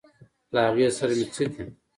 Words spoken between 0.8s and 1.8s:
سره مې څه دي.